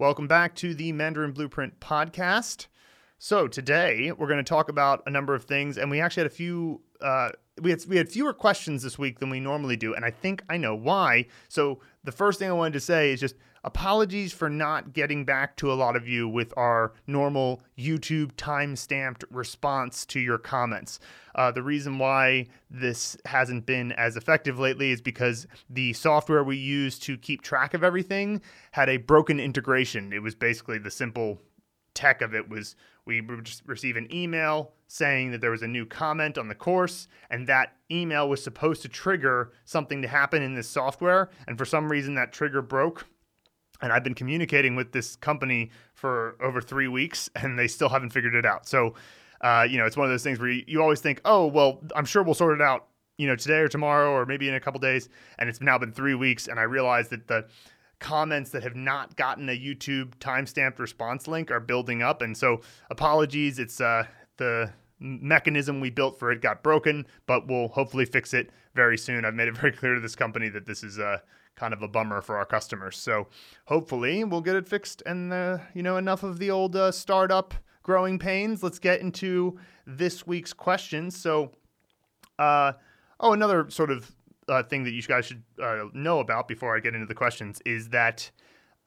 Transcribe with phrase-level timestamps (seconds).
[0.00, 2.68] Welcome back to the Mandarin Blueprint podcast.
[3.18, 6.30] So today we're going to talk about a number of things, and we actually had
[6.30, 6.82] a few.
[7.00, 7.30] Uh,
[7.60, 10.42] we had we had fewer questions this week than we normally do, and I think
[10.48, 11.26] I know why.
[11.48, 13.34] So the first thing I wanted to say is just
[13.64, 18.76] apologies for not getting back to a lot of you with our normal YouTube time
[18.76, 21.00] stamped response to your comments.
[21.34, 26.56] Uh, the reason why this hasn't been as effective lately is because the software we
[26.56, 28.40] use to keep track of everything
[28.72, 30.12] had a broken integration.
[30.12, 31.40] It was basically the simple
[31.94, 35.68] tech of it was we would just receive an email saying that there was a
[35.68, 40.42] new comment on the course and that email was supposed to trigger something to happen
[40.42, 43.06] in this software and for some reason that trigger broke
[43.80, 48.10] and I've been communicating with this company for over three weeks, and they still haven't
[48.10, 48.66] figured it out.
[48.66, 48.94] So,
[49.40, 51.80] uh, you know, it's one of those things where you, you always think, oh, well,
[51.94, 54.60] I'm sure we'll sort it out, you know, today or tomorrow, or maybe in a
[54.60, 55.08] couple days.
[55.38, 57.46] And it's now been three weeks, and I realize that the
[58.00, 62.22] comments that have not gotten a YouTube timestamped response link are building up.
[62.22, 62.60] And so,
[62.90, 63.58] apologies.
[63.58, 64.04] It's uh,
[64.38, 69.24] the mechanism we built for it got broken, but we'll hopefully fix it very soon.
[69.24, 71.18] I've made it very clear to this company that this is uh,
[71.58, 72.96] kind of a bummer for our customers.
[72.96, 73.26] So
[73.66, 77.54] hopefully we'll get it fixed and uh, you know enough of the old uh, startup
[77.82, 78.62] growing pains.
[78.62, 81.16] Let's get into this week's questions.
[81.16, 81.52] So,
[82.38, 82.72] uh,
[83.18, 84.14] oh, another sort of
[84.48, 87.60] uh, thing that you guys should uh, know about before I get into the questions
[87.66, 88.30] is that.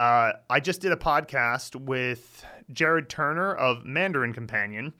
[0.04, 4.94] I just did a podcast with Jared Turner of Mandarin Companion,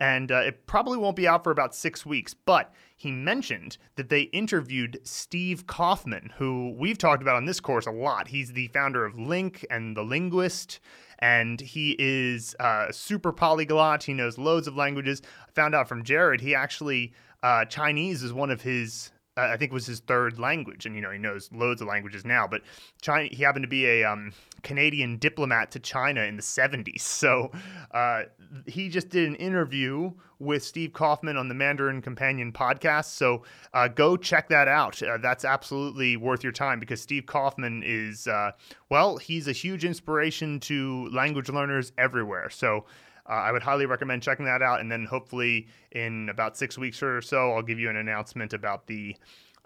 [0.00, 2.34] and uh, it probably won't be out for about six weeks.
[2.34, 7.86] But he mentioned that they interviewed Steve Kaufmann, who we've talked about on this course
[7.86, 8.28] a lot.
[8.28, 10.80] He's the founder of LingQ and The Linguist,
[11.18, 14.04] and he is uh, super polyglot.
[14.04, 15.22] He knows loads of languages.
[15.48, 19.72] I found out from Jared he actually uh, Chinese is one of his I think
[19.72, 22.46] was his third language, and you know he knows loads of languages now.
[22.46, 22.62] But
[23.00, 27.50] China, he happened to be a um, Canadian diplomat to China in the '70s, so
[27.92, 28.22] uh,
[28.66, 33.06] he just did an interview with Steve Kaufmann on the Mandarin Companion podcast.
[33.06, 33.42] So
[33.74, 35.02] uh, go check that out.
[35.02, 38.52] Uh, that's absolutely worth your time because Steve Kaufmann is uh,
[38.88, 42.50] well, he's a huge inspiration to language learners everywhere.
[42.50, 42.84] So
[43.28, 44.80] uh, I would highly recommend checking that out.
[44.80, 48.86] And then hopefully in about six weeks or so, I'll give you an announcement about
[48.86, 49.16] the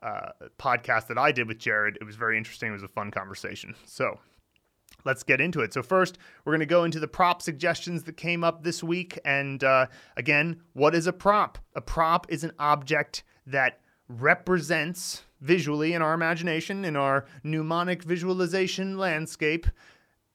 [0.03, 1.97] uh, podcast that I did with Jared.
[2.01, 2.71] It was very interesting.
[2.71, 3.75] It was a fun conversation.
[3.87, 4.19] So
[5.05, 5.73] let's get into it.
[5.73, 9.19] So, first, we're going to go into the prop suggestions that came up this week.
[9.25, 9.87] And uh,
[10.17, 11.59] again, what is a prop?
[11.75, 18.99] A prop is an object that represents visually in our imagination, in our mnemonic visualization
[18.99, 19.67] landscape,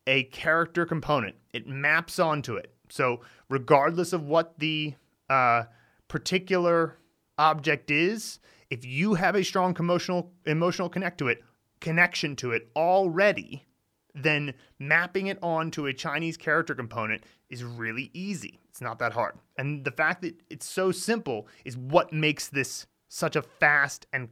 [0.06, 1.36] a character component.
[1.54, 2.74] It maps onto it.
[2.90, 4.96] So, regardless of what the
[5.30, 5.64] uh,
[6.08, 6.98] particular
[7.38, 8.40] object is,
[8.70, 11.44] if you have a strong emotional emotional connect to it,
[11.80, 13.66] connection to it already,
[14.14, 18.60] then mapping it onto a Chinese character component is really easy.
[18.70, 19.36] It's not that hard.
[19.58, 24.30] And the fact that it's so simple is what makes this such a fast and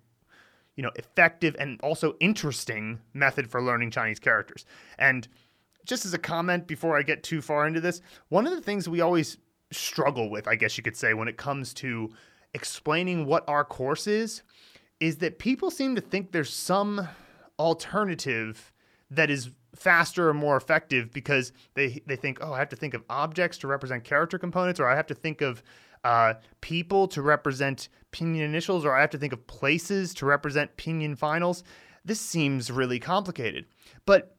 [0.75, 4.65] you know, effective and also interesting method for learning Chinese characters.
[4.97, 5.27] And
[5.85, 8.89] just as a comment before I get too far into this, one of the things
[8.89, 9.37] we always
[9.71, 12.11] struggle with, I guess you could say, when it comes to
[12.53, 14.41] explaining what our course is,
[14.99, 17.07] is that people seem to think there's some
[17.59, 18.71] alternative
[19.11, 22.93] that is faster or more effective because they they think, oh, I have to think
[22.93, 25.61] of objects to represent character components, or I have to think of
[26.03, 30.75] uh, people to represent pinyin initials, or I have to think of places to represent
[30.77, 31.63] pinyin finals.
[32.05, 33.65] This seems really complicated,
[34.05, 34.34] but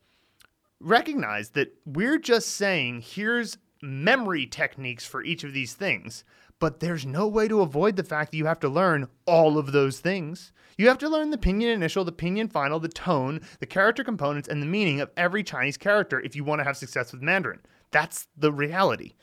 [0.80, 6.24] recognize that we're just saying here's memory techniques for each of these things,
[6.58, 9.72] but there's no way to avoid the fact that you have to learn all of
[9.72, 10.52] those things.
[10.78, 14.48] You have to learn the pinyin initial, the pinyin final, the tone, the character components,
[14.48, 17.60] and the meaning of every Chinese character if you want to have success with Mandarin.
[17.90, 19.14] That's the reality.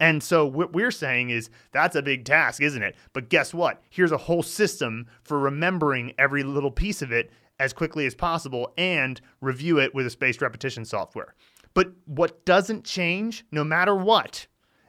[0.00, 2.96] And so what we're saying is that's a big task, isn't it?
[3.12, 3.82] But guess what?
[3.88, 8.72] Here's a whole system for remembering every little piece of it as quickly as possible
[8.76, 11.34] and review it with a spaced repetition software.
[11.74, 14.46] But what doesn't change, no matter what,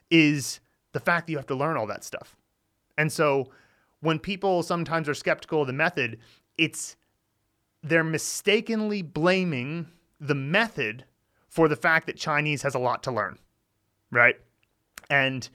[0.10, 0.60] is
[0.92, 2.36] the fact that you have to learn all that stuff.
[2.98, 3.52] And so
[4.02, 6.20] when people sometimes are skeptical of the method,
[6.58, 6.96] it's
[7.82, 9.88] they're mistakenly blaming
[10.20, 11.06] the method
[11.48, 13.38] for the fact that Chinese has a lot to learn,
[14.12, 14.36] right?
[15.10, 15.48] And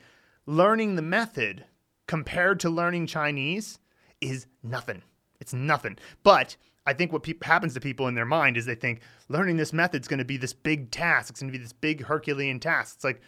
[0.46, 1.64] learning the method
[2.06, 3.78] compared to learning Chinese
[4.20, 5.02] is nothing.
[5.40, 5.98] It's nothing.
[6.22, 6.56] But
[6.88, 9.74] I think what pe- happens to people in their mind is they think learning this
[9.74, 11.28] method is going to be this big task.
[11.28, 12.96] It's going to be this big Herculean task.
[12.96, 13.20] It's like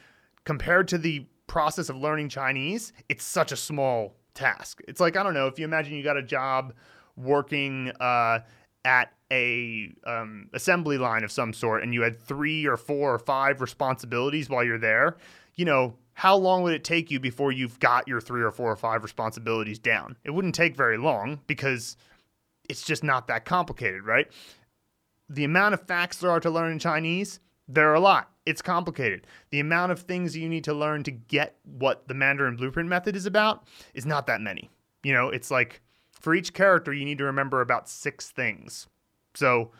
[0.44, 4.80] compared to the process of learning Chinese, it's such a small task.
[4.88, 6.72] It's like I don't know if you imagine you got a job
[7.16, 8.38] working uh,
[8.86, 13.18] at a um, assembly line of some sort and you had three or four or
[13.18, 15.18] five responsibilities while you're there,
[15.54, 18.70] you know, how long would it take you before you've got your three or four
[18.72, 20.16] or five responsibilities down?
[20.24, 21.98] It wouldn't take very long because
[22.70, 24.28] it's just not that complicated, right?
[25.28, 28.30] The amount of facts there are to learn in Chinese, there are a lot.
[28.46, 29.26] It's complicated.
[29.50, 33.16] The amount of things you need to learn to get what the Mandarin blueprint method
[33.16, 34.70] is about is not that many.
[35.02, 35.82] You know, it's like
[36.12, 38.86] for each character, you need to remember about six things.
[39.34, 39.72] So,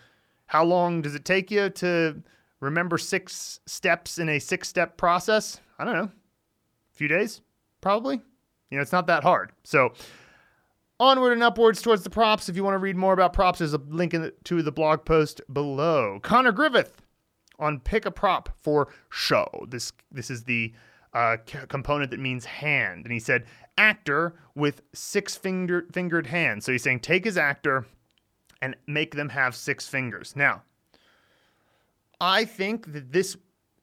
[0.47, 2.23] how long does it take you to
[2.59, 5.61] remember six steps in a six step process?
[5.79, 6.11] I don't know.
[6.11, 7.41] A few days,
[7.81, 8.21] probably.
[8.71, 9.53] You know, it's not that hard.
[9.63, 9.93] So,
[11.00, 12.49] onward and upwards towards the props.
[12.49, 14.70] If you want to read more about props, there's a link in the, to the
[14.70, 16.20] blog post below.
[16.23, 17.02] Connor Griffith
[17.58, 19.49] on pick a prop for show.
[19.69, 20.73] This this is the
[21.12, 26.64] uh, c- component that means hand, and he said actor with six finger fingered hands.
[26.64, 27.87] So he's saying take his actor
[28.62, 30.37] and make them have six fingers.
[30.37, 30.62] Now,
[32.20, 33.37] I think that this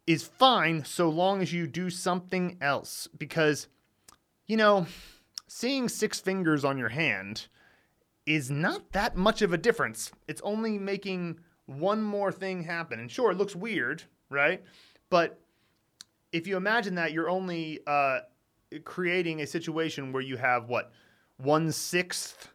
[0.05, 3.67] is fine so long as you do something else because,
[4.45, 4.85] you know,
[5.47, 7.47] seeing six fingers on your hand
[8.25, 10.11] is not that much of a difference.
[10.27, 12.99] It's only making one more thing happen.
[12.99, 14.63] And sure, it looks weird, right?
[15.09, 15.39] But
[16.31, 18.19] if you imagine that, you're only uh,
[18.83, 20.91] creating a situation where you have what
[21.38, 22.50] one sixth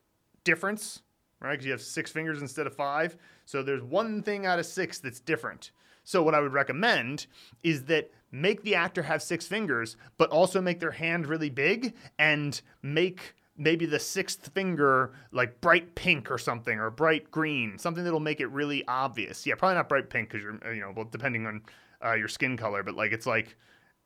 [0.45, 1.03] difference
[1.43, 1.53] right?
[1.53, 3.17] Because you have six fingers instead of five.
[3.45, 5.73] So there's one thing out of six that's different.
[6.05, 7.27] So what I would recommend
[7.63, 11.95] is that make the actor have six fingers, but also make their hand really big
[12.19, 18.03] and make maybe the sixth finger like bright pink or something or bright green, something
[18.03, 19.47] that'll make it really obvious.
[19.47, 21.63] Yeah, probably not bright pink because you're you know well depending on
[22.05, 23.57] uh, your skin color, but like it's like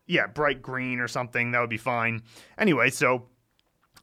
[0.06, 2.22] yeah bright green or something that would be fine.
[2.58, 3.28] Anyway, so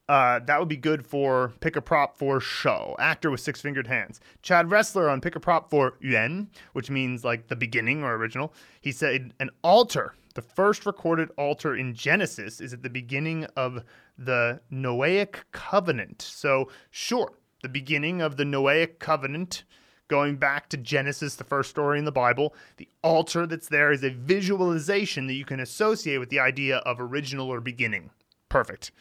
[0.09, 2.95] uh, that would be good for pick a prop for show.
[2.99, 4.19] Actor with six fingered hands.
[4.41, 8.53] Chad Wrestler on pick a prop for yuan, which means like the beginning or original.
[8.81, 10.15] He said an altar.
[10.35, 13.83] The first recorded altar in Genesis is at the beginning of
[14.17, 16.21] the Noahic covenant.
[16.23, 19.63] So, sure, the beginning of the Noahic covenant,
[20.07, 22.55] going back to Genesis, the first story in the Bible.
[22.77, 26.99] The altar that's there is a visualization that you can associate with the idea of
[26.99, 28.09] original or beginning.
[28.49, 28.91] Perfect.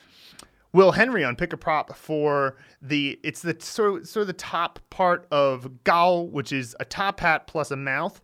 [0.73, 4.33] Will Henry on pick a prop for the it's the sort of, sort of the
[4.33, 8.21] top part of Gao, which is a top hat plus a mouth.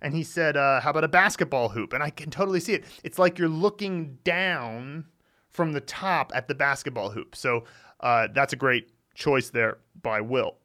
[0.00, 2.84] And he said, uh, "How about a basketball hoop?" And I can totally see it.
[3.04, 5.06] It's like you're looking down
[5.48, 7.36] from the top at the basketball hoop.
[7.36, 7.64] So
[8.00, 10.56] uh, that's a great choice there by Will.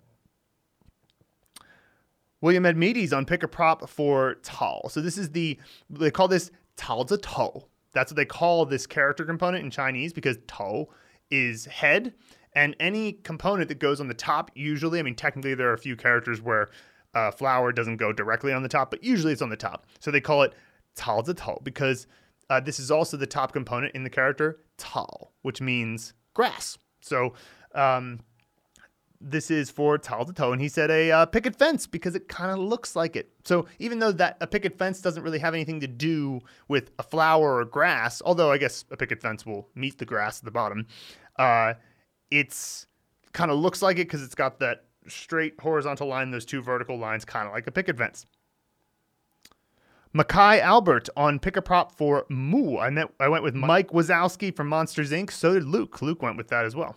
[2.41, 4.89] William Edmedes on pick a prop for Tal.
[4.89, 8.87] So this is the they call this Tal to toe That's what they call this
[8.87, 10.87] character component in Chinese because Tao
[11.29, 12.13] is head,
[12.53, 15.77] and any component that goes on the top, usually, I mean, technically, there are a
[15.77, 16.69] few characters where
[17.13, 19.85] uh, flower doesn't go directly on the top, but usually it's on the top.
[19.99, 20.53] So they call it
[20.95, 22.07] Tal Tal because
[22.49, 26.77] uh, this is also the top component in the character Tal, which means grass.
[27.01, 27.33] So
[27.75, 28.19] um,
[29.19, 32.27] this is for Tal to Toe, and he said a uh, picket fence because it
[32.27, 33.31] kind of looks like it.
[33.43, 37.03] So even though that a picket fence doesn't really have anything to do with a
[37.03, 40.51] flower or grass, although I guess a picket fence will meet the grass at the
[40.51, 40.85] bottom,
[41.37, 41.73] uh,
[42.29, 42.87] it's
[43.33, 46.97] kind of looks like it because it's got that straight horizontal line, those two vertical
[46.97, 48.25] lines, kind of like a picket fence.
[50.13, 52.77] Mackay Albert on pick a prop for Moo.
[52.77, 55.31] I met I went with Mike Wazowski from Monsters Inc.
[55.31, 56.01] So did Luke.
[56.01, 56.95] Luke went with that as well.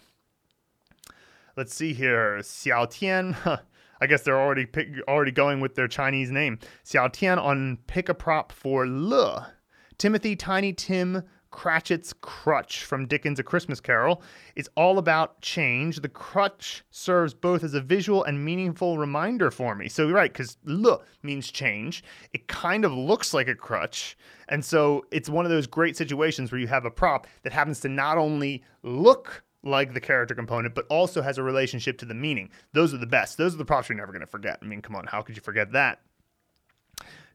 [1.56, 2.38] Let's see here.
[2.38, 3.36] Xiao Tian.
[4.00, 6.58] I guess they're already pick, already going with their Chinese name.
[6.84, 9.52] Xiao Tian on pick a prop for Le.
[9.98, 14.22] Timothy Tiny Tim Cratchit's crutch from Dickens' A Christmas Carol
[14.54, 16.00] is all about change.
[16.00, 19.88] The crutch serves both as a visual and meaningful reminder for me.
[19.88, 22.04] So, you're right, because le means change.
[22.32, 24.16] It kind of looks like a crutch.
[24.48, 27.80] And so it's one of those great situations where you have a prop that happens
[27.80, 32.14] to not only look like the character component, but also has a relationship to the
[32.14, 32.50] meaning.
[32.72, 33.36] Those are the best.
[33.36, 34.58] Those are the props you're never going to forget.
[34.62, 36.00] I mean, come on, how could you forget that?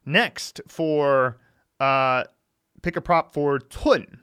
[0.05, 1.37] Next, for
[1.79, 2.25] uh,
[2.81, 4.19] pick a prop for Tun.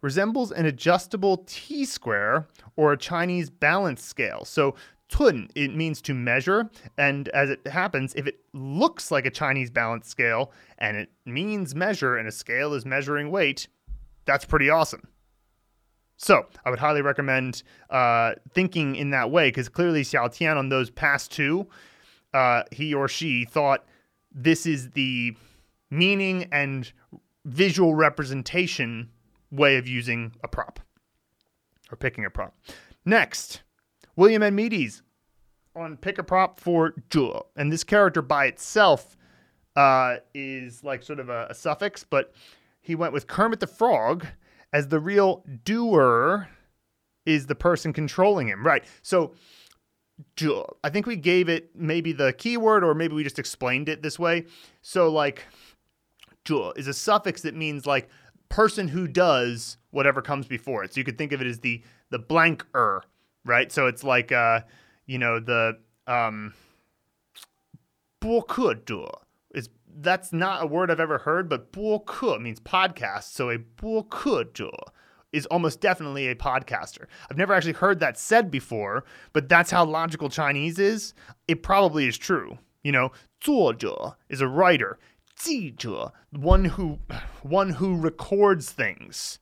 [0.00, 4.44] Resembles an adjustable T square or a Chinese balance scale.
[4.44, 4.74] So
[5.08, 9.70] Tun, it means to measure, and as it happens, if it looks like a Chinese
[9.70, 13.68] balance scale and it means measure and a scale is measuring weight,
[14.24, 15.06] that's pretty awesome.
[16.22, 20.68] So I would highly recommend uh, thinking in that way because clearly Xiao Tian on
[20.68, 21.66] those past two,
[22.32, 23.84] uh, he or she thought
[24.32, 25.36] this is the
[25.90, 26.92] meaning and
[27.44, 29.10] visual representation
[29.50, 30.78] way of using a prop
[31.90, 32.54] or picking a prop.
[33.04, 33.62] Next,
[34.14, 35.02] William Edmedes
[35.74, 37.42] on pick a prop for zhe.
[37.56, 39.16] And this character by itself
[39.74, 42.32] uh, is like sort of a, a suffix, but
[42.80, 44.24] he went with Kermit the Frog
[44.72, 46.48] as the real doer
[47.26, 48.64] is the person controlling him.
[48.64, 48.84] Right.
[49.02, 49.34] So
[50.82, 54.18] I think we gave it maybe the keyword or maybe we just explained it this
[54.18, 54.46] way.
[54.80, 55.44] So like
[56.76, 58.08] is a suffix that means like
[58.48, 60.92] person who does whatever comes before it.
[60.92, 63.02] So you could think of it as the the blank er,
[63.44, 63.72] right?
[63.72, 64.60] So it's like uh,
[65.06, 66.54] you know, the um
[68.20, 69.22] is
[69.99, 73.23] that's not a word I've ever heard, but 播客 means podcast.
[73.33, 74.69] So a 播客者
[75.31, 77.05] is almost definitely a podcaster.
[77.29, 79.03] I've never actually heard that said before,
[79.33, 81.13] but that's how logical Chinese is.
[81.47, 82.57] It probably is true.
[82.83, 84.97] You know, 作者 is a writer.
[85.37, 86.99] 记者, one who
[87.43, 89.39] one who records things.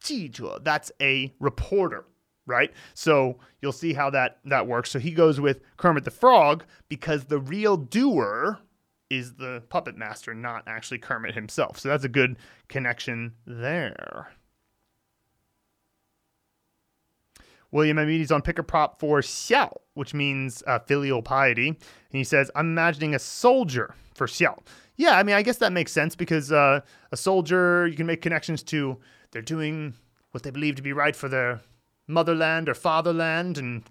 [0.00, 2.04] 记者, that's a reporter,
[2.46, 2.72] right?
[2.94, 4.90] So you'll see how that that works.
[4.90, 8.58] So he goes with Kermit the Frog because the real doer
[9.09, 11.79] is the puppet master, not actually Kermit himself.
[11.79, 12.37] So that's a good
[12.67, 14.31] connection there.
[17.71, 21.67] William Amides on pick a prop for xiao, which means uh, filial piety.
[21.67, 21.77] And
[22.11, 24.59] he says, I'm imagining a soldier for xiao.
[24.95, 28.21] Yeah, I mean, I guess that makes sense because uh, a soldier, you can make
[28.21, 28.97] connections to
[29.31, 29.93] they're doing
[30.31, 31.61] what they believe to be right for their
[32.07, 33.57] motherland or fatherland.
[33.57, 33.83] And,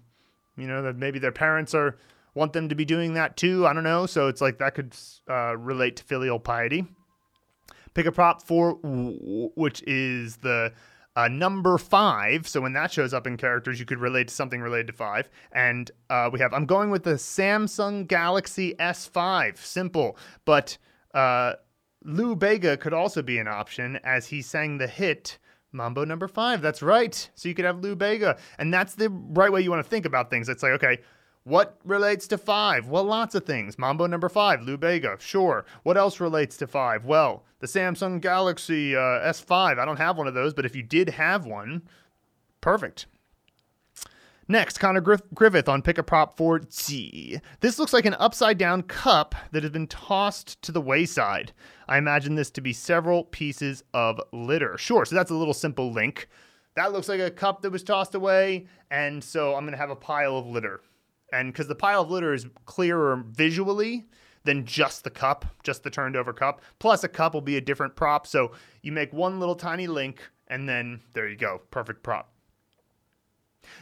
[0.57, 1.97] you know, that maybe their parents are
[2.37, 3.67] want them to be doing that too.
[3.67, 4.05] I don't know.
[4.05, 4.95] So it's like that could
[5.29, 6.85] uh, relate to filial piety.
[7.93, 10.71] Pick a prop for, which is the
[11.15, 12.47] uh, number five.
[12.47, 15.29] So when that shows up in characters, you could relate to something related to five.
[15.51, 19.57] And uh, we have, I'm going with the Samsung Galaxy S5.
[19.57, 20.15] Simple.
[20.45, 20.77] But
[21.15, 21.53] uh,
[22.03, 25.39] Lou Bega could also be an option as he sang the hit
[25.71, 26.61] Mambo number five.
[26.61, 27.29] That's right.
[27.33, 28.37] So you could have Lou Bega.
[28.59, 30.49] And that's the right way you want to think about things.
[30.49, 30.99] It's like, okay,
[31.47, 32.89] what relates to five?
[32.89, 33.79] Well, lots of things.
[33.79, 35.65] Mambo number five, Lou Bega, sure.
[35.83, 37.05] What else relates to five?
[37.05, 39.79] Well, the Samsung Galaxy uh, S5.
[39.79, 41.83] I don't have one of those, but if you did have one,
[42.59, 43.05] perfect.
[44.49, 47.39] Next, Connor Griff- Griffith on Pick a Prop for G.
[47.61, 51.53] This looks like an upside down cup that has been tossed to the wayside.
[51.87, 54.77] I imagine this to be several pieces of litter.
[54.77, 56.27] Sure, so that's a little simple link.
[56.75, 59.89] That looks like a cup that was tossed away, and so I'm going to have
[59.89, 60.81] a pile of litter
[61.31, 64.05] and because the pile of litter is clearer visually
[64.43, 66.61] than just the cup, just the turned over cup.
[66.79, 68.25] Plus, a cup will be a different prop.
[68.25, 71.61] So you make one little tiny link, and then there you go.
[71.69, 72.31] Perfect prop.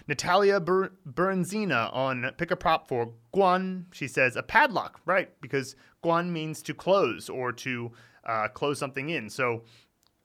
[0.08, 3.86] Natalia Ber- Berezina on Pick a Prop for Guan.
[3.92, 5.30] She says a padlock, right?
[5.42, 7.92] Because Guan means to close or to
[8.26, 9.30] uh, close something in.
[9.30, 9.64] So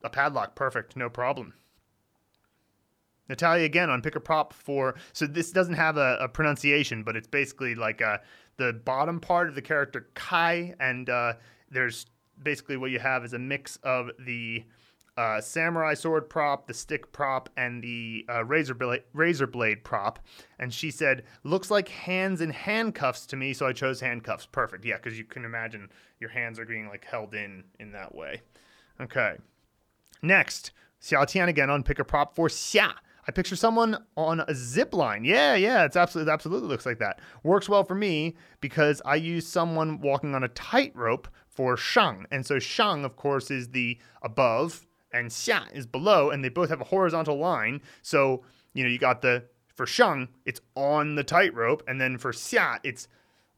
[0.03, 1.55] a padlock, perfect, no problem.
[3.31, 4.97] Natalia again on pick a prop for.
[5.13, 8.19] So this doesn't have a, a pronunciation, but it's basically like uh,
[8.59, 11.35] the bottom part of the character Kai, and uh,
[11.71, 12.07] there's
[12.43, 14.65] basically what you have is a mix of the
[15.17, 20.19] uh, samurai sword prop, the stick prop, and the uh, razor blade razor blade prop.
[20.59, 24.85] And she said, "Looks like hands and handcuffs to me, so I chose handcuffs." Perfect,
[24.85, 28.43] yeah, because you can imagine your hands are being like held in in that way.
[29.01, 29.37] Okay.
[30.21, 32.93] Next, Xiao Tian again on pick a prop for Xia.
[33.31, 35.25] I picture someone on a zip line.
[35.25, 37.21] Yeah, yeah, it's absolutely, it absolutely looks like that.
[37.45, 42.27] Works well for me because I use someone walking on a tightrope for shang.
[42.33, 46.71] And so shang, of course, is the above and xia is below, and they both
[46.71, 47.83] have a horizontal line.
[48.03, 48.43] So,
[48.75, 49.45] you know, you got the,
[49.77, 53.07] for shang, it's on the tightrope, and then for xia, it's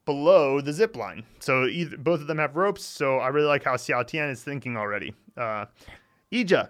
[0.04, 1.24] below the zip line.
[1.40, 2.84] So either both of them have ropes.
[2.84, 5.14] So I really like how Xiao Tian is thinking already.
[5.34, 5.64] Uh,
[6.30, 6.68] Ija,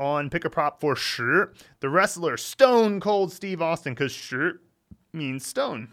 [0.00, 1.52] on pick a prop for sure.
[1.80, 4.60] The wrestler Stone Cold Steve Austin, because sure
[5.12, 5.88] means stone.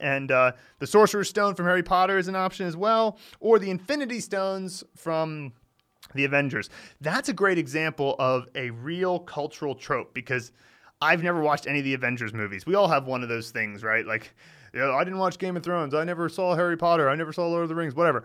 [0.00, 3.70] And uh, the Sorcerer's Stone from Harry Potter is an option as well, or the
[3.70, 5.52] Infinity Stones from
[6.14, 6.70] the Avengers.
[7.00, 10.52] That's a great example of a real cultural trope because
[11.00, 12.64] I've never watched any of the Avengers movies.
[12.64, 14.06] We all have one of those things, right?
[14.06, 14.34] Like,
[14.72, 15.94] you know, I didn't watch Game of Thrones.
[15.94, 17.08] I never saw Harry Potter.
[17.08, 18.24] I never saw Lord of the Rings, whatever.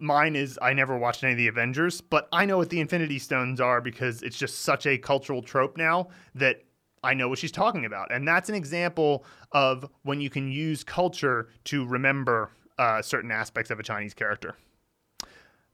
[0.00, 3.18] Mine is I never watched any of the Avengers, but I know what the Infinity
[3.18, 6.64] Stones are because it's just such a cultural trope now that
[7.02, 8.12] I know what she's talking about.
[8.12, 13.70] And that's an example of when you can use culture to remember uh, certain aspects
[13.70, 14.56] of a Chinese character.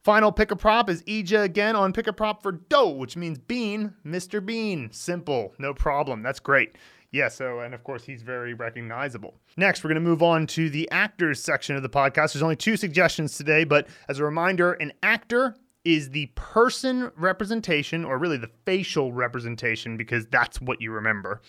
[0.02, 3.38] Final pick a prop is Ija again on pick a prop for dough, which means
[3.38, 4.44] bean, Mr.
[4.44, 4.88] Bean.
[4.92, 6.22] Simple, no problem.
[6.22, 6.76] That's great.
[7.12, 9.34] Yeah, so, and of course, he's very recognizable.
[9.56, 12.32] Next, we're going to move on to the actors section of the podcast.
[12.32, 18.04] There's only two suggestions today, but as a reminder, an actor is the person representation,
[18.04, 21.40] or really the facial representation, because that's what you remember,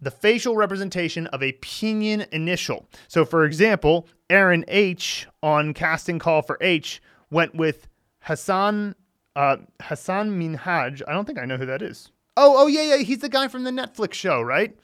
[0.00, 2.88] the facial representation of a pinyin initial.
[3.08, 7.88] So, for example, Aaron H on casting call for H went with
[8.20, 8.94] Hassan
[9.34, 11.02] uh, Hassan Minhaj.
[11.06, 12.10] I don't think I know who that is.
[12.36, 14.76] Oh, oh yeah, yeah, he's the guy from the Netflix show, right?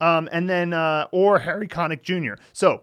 [0.00, 2.40] Um, and then uh, or Harry Connick Jr.
[2.52, 2.82] So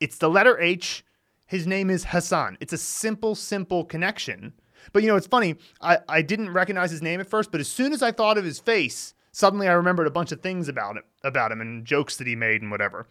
[0.00, 1.04] it's the letter H.
[1.46, 2.56] His name is Hassan.
[2.60, 4.54] It's a simple, simple connection.
[4.92, 5.56] But you know, it's funny.
[5.80, 8.44] I, I didn't recognize his name at first, but as soon as I thought of
[8.44, 12.16] his face, suddenly I remembered a bunch of things about him, about him and jokes
[12.16, 13.06] that he made and whatever.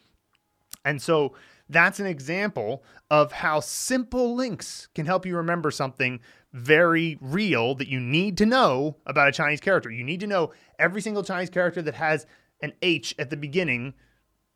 [0.83, 1.33] And so
[1.71, 6.19] that's an example of how simple links can help you remember something
[6.53, 9.89] very real that you need to know about a Chinese character.
[9.89, 12.25] You need to know every single Chinese character that has
[12.61, 13.93] an H at the beginning.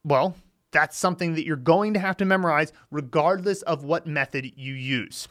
[0.03, 0.35] Well,
[0.71, 5.27] that's something that you're going to have to memorize regardless of what method you use.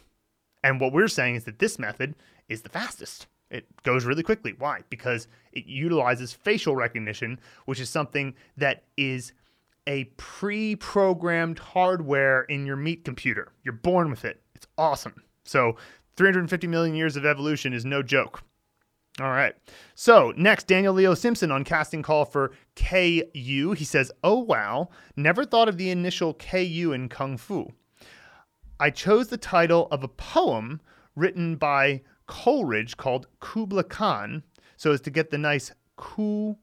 [0.62, 2.14] And what we're saying is that this method
[2.48, 3.26] is the fastest.
[3.50, 4.54] It goes really quickly.
[4.58, 4.80] Why?
[4.88, 9.32] Because it utilizes facial recognition, which is something that is
[9.86, 13.52] a pre programmed hardware in your meat computer.
[13.62, 14.42] You're born with it.
[14.54, 15.22] It's awesome.
[15.44, 15.76] So,
[16.16, 18.42] 350 million years of evolution is no joke.
[19.20, 19.54] All right.
[19.94, 23.74] So, next, Daniel Leo Simpson on casting call for KU.
[23.76, 24.88] He says, Oh, wow.
[25.16, 27.72] Never thought of the initial KU in Kung Fu.
[28.80, 30.80] I chose the title of a poem
[31.14, 34.42] written by Coleridge called Kubla Khan
[34.76, 36.56] so as to get the nice Ku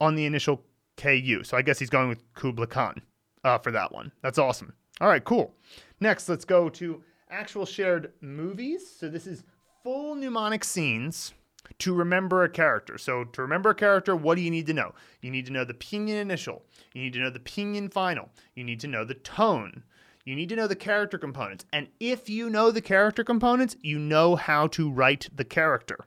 [0.00, 0.64] on the initial
[0.98, 1.42] KU.
[1.44, 3.00] So I guess he's going with Kubla Khan
[3.44, 4.12] uh, for that one.
[4.22, 4.74] That's awesome.
[5.00, 5.54] All right, cool.
[6.00, 8.82] Next, let's go to actual shared movies.
[8.98, 9.44] So this is
[9.82, 11.32] full mnemonic scenes
[11.78, 12.98] to remember a character.
[12.98, 14.94] So to remember a character, what do you need to know?
[15.22, 16.62] You need to know the pinyin initial.
[16.92, 18.28] You need to know the pinyin final.
[18.54, 19.84] You need to know the tone.
[20.24, 21.64] You need to know the character components.
[21.72, 25.98] And if you know the character components, you know how to write the character.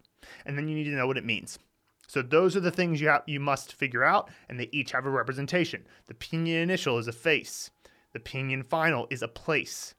[0.46, 1.58] And then you need to know what it means.
[2.12, 5.10] So those are the things you you must figure out, and they each have a
[5.10, 5.88] representation.
[6.08, 7.72] The pinyin initial is a face.
[8.12, 9.96] The pinyin final is a place.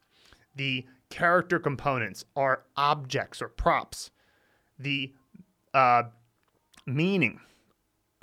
[0.55, 4.11] The character components are objects or props.
[4.79, 5.15] The
[5.73, 6.03] uh,
[6.85, 7.41] meaning,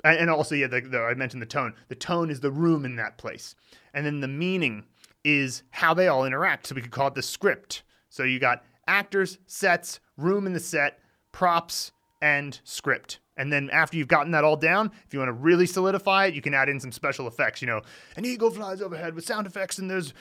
[0.04, 1.74] and also yeah, the, the, I mentioned the tone.
[1.88, 3.56] The tone is the room in that place,
[3.92, 4.84] and then the meaning
[5.24, 6.68] is how they all interact.
[6.68, 7.82] So we could call it the script.
[8.08, 11.00] So you got actors, sets, room in the set,
[11.32, 11.90] props,
[12.22, 13.18] and script.
[13.40, 16.34] And then after you've gotten that all down, if you want to really solidify it,
[16.34, 17.62] you can add in some special effects.
[17.62, 17.80] You know,
[18.16, 20.12] an eagle flies overhead with sound effects, and there's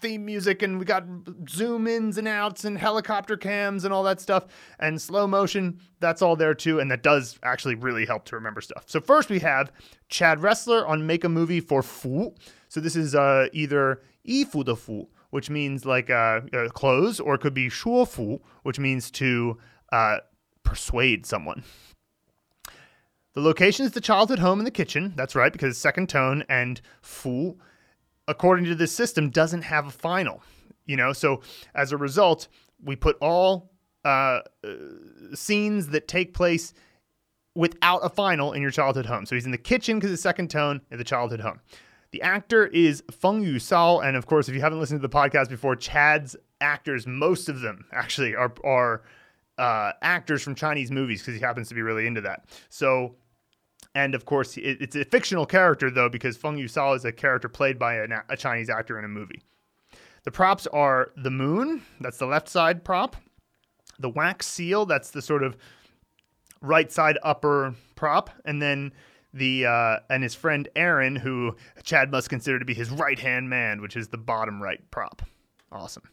[0.00, 1.04] theme music, and we got
[1.48, 4.46] zoom ins and outs, and helicopter cams, and all that stuff,
[4.80, 5.78] and slow motion.
[6.00, 8.82] That's all there too, and that does actually really help to remember stuff.
[8.86, 9.70] So first we have
[10.08, 12.34] Chad Wrestler on Make a Movie for Fu.
[12.68, 17.36] So this is uh, either Yifu de Fu, which means like uh, uh, clothes, or
[17.36, 19.56] it could be Shuo Fu, which means to
[19.92, 20.18] uh,
[20.64, 21.62] persuade someone.
[23.36, 25.12] The location is the childhood home in the kitchen.
[25.14, 27.58] That's right, because second tone and fu,
[28.26, 30.42] according to this system, doesn't have a final.
[30.86, 31.42] You know, so
[31.74, 32.48] as a result,
[32.82, 33.72] we put all
[34.06, 34.70] uh, uh,
[35.34, 36.72] scenes that take place
[37.54, 39.26] without a final in your childhood home.
[39.26, 41.60] So he's in the kitchen because it's second tone in the childhood home.
[42.12, 45.14] The actor is Feng Yu Sao, and of course, if you haven't listened to the
[45.14, 49.02] podcast before, Chad's actors, most of them actually are are
[49.58, 52.46] uh, actors from Chinese movies because he happens to be really into that.
[52.70, 53.16] So
[53.94, 57.48] and of course, it, it's a fictional character, though, because Feng Yusao is a character
[57.48, 59.42] played by a, a Chinese actor in a movie.
[60.24, 63.16] The props are the moon, that's the left side prop,
[63.98, 65.56] the wax seal, that's the sort of
[66.60, 68.92] right side upper prop, and then
[69.32, 73.48] the uh, and his friend Aaron, who Chad must consider to be his right hand
[73.48, 75.22] man, which is the bottom right prop.
[75.70, 76.04] Awesome.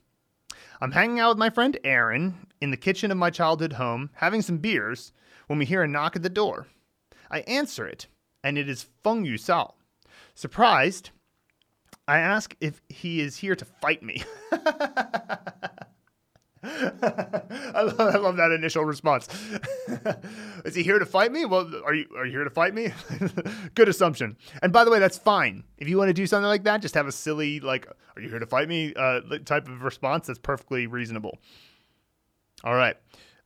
[0.82, 4.42] I'm hanging out with my friend Aaron in the kitchen of my childhood home, having
[4.42, 5.14] some beers,
[5.48, 6.68] when we hear a knock at the door.
[7.30, 8.08] I answer it,
[8.44, 9.76] and it is Feng Yu Sao.
[10.36, 11.12] Surprised,
[12.08, 14.24] I ask if he is here to fight me.
[16.66, 19.28] I, love, I love that initial response.
[20.66, 21.46] is he here to fight me?
[21.46, 22.94] Well, are you are you here to fight me?
[23.76, 24.38] Good assumption.
[24.62, 25.64] And by the way, that's fine.
[25.78, 28.30] If you want to do something like that, just have a silly like, "Are you
[28.30, 30.28] here to fight me?" Uh, type of response.
[30.28, 31.38] That's perfectly reasonable.
[32.64, 32.96] All right.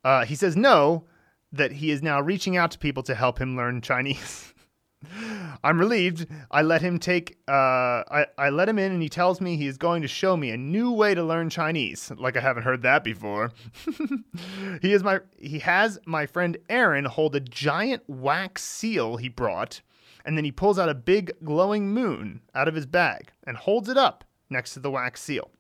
[0.04, 1.06] Uh, he says no,
[1.52, 4.54] that he is now reaching out to people to help him learn Chinese.
[5.64, 6.28] I'm relieved.
[6.50, 7.38] I let him take.
[7.48, 10.36] Uh, I I let him in, and he tells me he is going to show
[10.36, 12.12] me a new way to learn Chinese.
[12.18, 13.52] Like I haven't heard that before.
[14.82, 15.20] he is my.
[15.38, 19.82] He has my friend Aaron hold a giant wax seal he brought,
[20.26, 23.90] and then he pulls out a big glowing moon out of his bag and holds
[23.90, 25.52] it up next to the wax seal.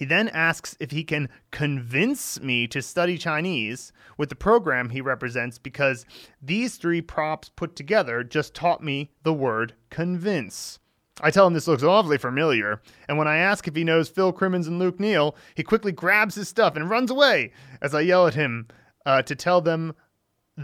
[0.00, 5.02] He then asks if he can convince me to study Chinese with the program he
[5.02, 6.06] represents because
[6.40, 10.78] these three props put together just taught me the word convince.
[11.20, 14.32] I tell him this looks awfully familiar, and when I ask if he knows Phil
[14.32, 18.26] Crimmins and Luke Neale, he quickly grabs his stuff and runs away as I yell
[18.26, 18.68] at him
[19.04, 19.94] uh, to tell them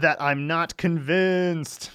[0.01, 1.89] that I'm not convinced.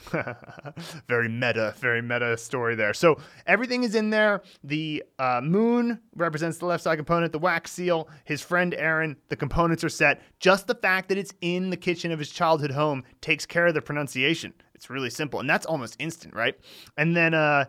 [1.08, 2.94] very meta, very meta story there.
[2.94, 4.42] So everything is in there.
[4.64, 9.36] The uh, moon represents the left side component, the wax seal, his friend Aaron, the
[9.36, 10.22] components are set.
[10.40, 13.74] Just the fact that it's in the kitchen of his childhood home takes care of
[13.74, 14.52] the pronunciation.
[14.74, 16.56] It's really simple, and that's almost instant, right?
[16.96, 17.66] And then uh,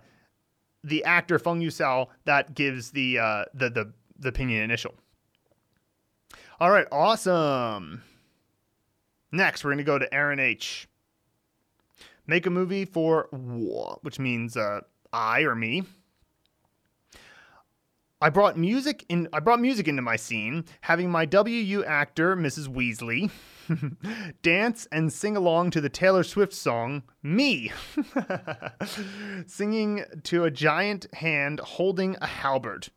[0.84, 4.96] the actor Feng Yusao that gives the uh, the the the pinyin initial.
[6.60, 8.02] All right, awesome.
[9.34, 10.88] Next, we're going to go to Aaron H.
[12.28, 15.84] Make a movie for war, which means uh, I or me.
[18.22, 19.28] I brought music in.
[19.34, 22.68] I brought music into my scene, having my WU actor, Mrs.
[22.68, 23.32] Weasley,
[24.44, 27.72] dance and sing along to the Taylor Swift song "Me,"
[29.48, 32.92] singing to a giant hand holding a halberd.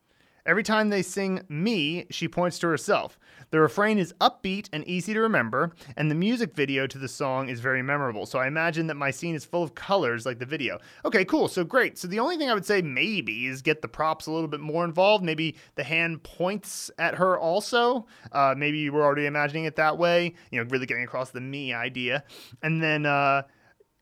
[0.47, 3.19] Every time they sing me, she points to herself.
[3.51, 7.49] The refrain is upbeat and easy to remember, and the music video to the song
[7.49, 8.27] is very memorable.
[8.27, 10.79] So I imagine that my scene is full of colors like the video.
[11.05, 11.49] Okay, cool.
[11.49, 11.99] So great.
[11.99, 14.61] So the only thing I would say maybe is get the props a little bit
[14.61, 15.25] more involved.
[15.25, 18.07] Maybe the hand points at her also.
[18.31, 21.41] Uh, maybe you were already imagining it that way, you know, really getting across the
[21.41, 22.23] me idea.
[22.63, 23.43] And then uh,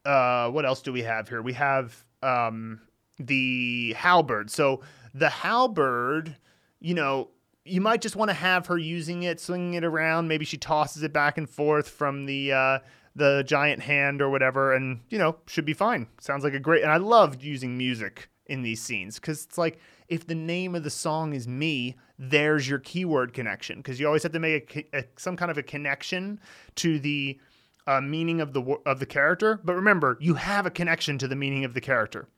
[0.04, 1.40] uh, what else do we have here?
[1.40, 2.80] We have um,
[3.18, 4.50] the halberd.
[4.50, 4.82] So
[5.14, 6.36] the halberd,
[6.80, 7.30] you know,
[7.64, 10.28] you might just want to have her using it, swinging it around.
[10.28, 12.78] Maybe she tosses it back and forth from the uh,
[13.16, 16.08] the giant hand or whatever, and you know, should be fine.
[16.20, 16.82] Sounds like a great.
[16.82, 20.84] And I loved using music in these scenes because it's like if the name of
[20.84, 24.98] the song is me, there's your keyword connection because you always have to make a,
[24.98, 26.38] a, some kind of a connection
[26.76, 27.38] to the
[27.86, 29.60] uh, meaning of the of the character.
[29.64, 32.28] But remember, you have a connection to the meaning of the character.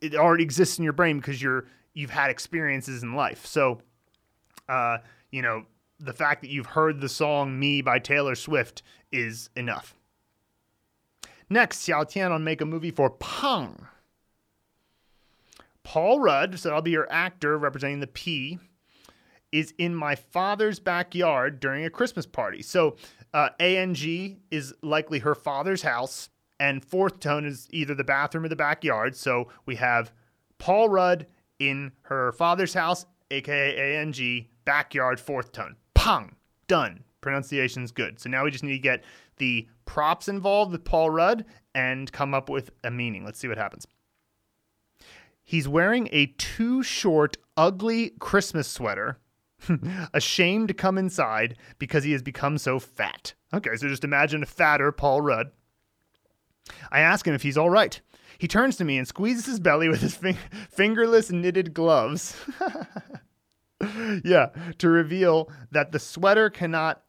[0.00, 3.46] It already exists in your brain because you're you've had experiences in life.
[3.46, 3.80] So,
[4.68, 4.98] uh,
[5.30, 5.64] you know,
[5.98, 9.94] the fact that you've heard the song Me by Taylor Swift is enough.
[11.48, 13.86] Next, Xiao Tian on Make a Movie for Pang.
[15.82, 18.58] Paul Rudd, so I'll be your actor representing the P,
[19.50, 22.62] is in my father's backyard during a Christmas party.
[22.62, 22.96] So
[23.34, 26.28] uh, ANG is likely her father's house,
[26.60, 29.16] and fourth tone is either the bathroom or the backyard.
[29.16, 30.12] So we have
[30.58, 31.26] Paul Rudd
[31.60, 35.76] in her father's house, aka ANG, backyard, fourth tone.
[35.94, 36.34] Pong.
[36.66, 37.04] Done.
[37.20, 38.18] Pronunciation's good.
[38.18, 39.04] So now we just need to get
[39.36, 41.44] the props involved with Paul Rudd
[41.74, 43.24] and come up with a meaning.
[43.24, 43.86] Let's see what happens.
[45.42, 49.18] He's wearing a too short, ugly Christmas sweater,
[50.14, 53.34] ashamed to come inside because he has become so fat.
[53.52, 55.50] Okay, so just imagine a fatter Paul Rudd.
[56.90, 58.00] I ask him if he's all right.
[58.38, 60.38] He turns to me and squeezes his belly with his fing-
[60.70, 62.36] fingerless knitted gloves.
[64.24, 67.02] yeah, to reveal that the sweater cannot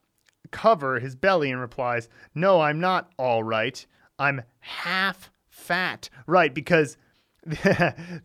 [0.51, 3.85] cover his belly and replies, No, I'm not all right.
[4.19, 6.09] I'm half fat.
[6.27, 6.97] Right, because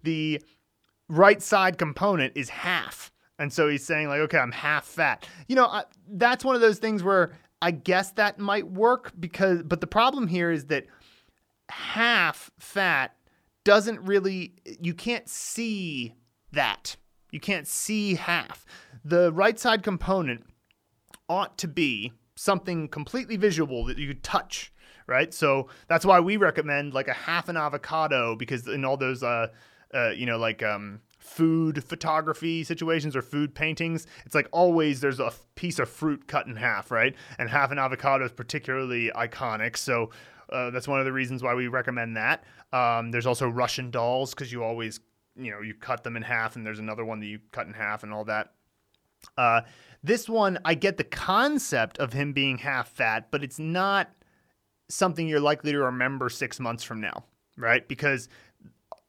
[0.02, 0.42] the
[1.08, 3.12] right side component is half.
[3.38, 5.28] And so he's saying, like, okay, I'm half fat.
[5.46, 9.62] You know, I, that's one of those things where I guess that might work because,
[9.62, 10.86] but the problem here is that
[11.70, 13.16] half fat
[13.64, 16.14] doesn't really, you can't see
[16.52, 16.96] that.
[17.30, 18.64] You can't see half.
[19.04, 20.46] The right side component
[21.28, 24.72] ought to be something completely visual that you could touch,
[25.06, 25.34] right?
[25.34, 29.48] So that's why we recommend like a half an avocado because in all those, uh,
[29.92, 35.20] uh, you know, like um, food photography situations or food paintings, it's like always there's
[35.20, 37.14] a piece of fruit cut in half, right?
[37.38, 39.76] And half an avocado is particularly iconic.
[39.76, 40.10] So
[40.50, 42.44] uh, that's one of the reasons why we recommend that.
[42.72, 45.00] Um, there's also Russian dolls because you always,
[45.36, 47.72] you know, you cut them in half, and there's another one that you cut in
[47.72, 48.52] half and all that.
[49.36, 49.62] Uh,
[50.02, 54.10] this one, I get the concept of him being half fat, but it's not
[54.88, 57.24] something you're likely to remember six months from now,
[57.56, 57.86] right?
[57.88, 58.28] Because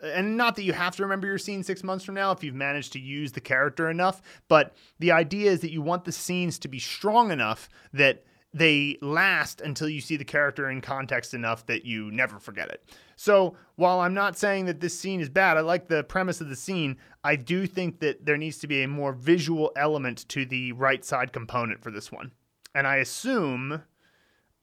[0.01, 2.55] and not that you have to remember your scene six months from now if you've
[2.55, 6.59] managed to use the character enough, but the idea is that you want the scenes
[6.59, 8.23] to be strong enough that
[8.57, 12.83] they last until you see the character in context enough that you never forget it.
[13.15, 16.49] So, while I'm not saying that this scene is bad, I like the premise of
[16.49, 16.97] the scene.
[17.23, 21.03] I do think that there needs to be a more visual element to the right
[21.03, 22.31] side component for this one.
[22.75, 23.83] And I assume